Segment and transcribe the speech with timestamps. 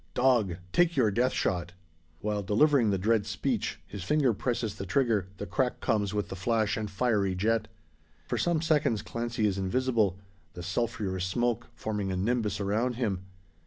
[0.15, 0.55] Dog!
[0.73, 1.73] take your death shot!"
[2.21, 6.35] While delivering the dread speech, his finger presses the trigger; the crack comes, with the
[6.35, 7.67] flash and fiery jet.
[8.27, 10.17] For some seconds Clancy is invisible,
[10.53, 13.25] the sulphurous smoke forming a nimbus around him.